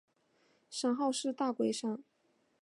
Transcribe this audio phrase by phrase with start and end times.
[0.67, 2.03] 山号是大龟山。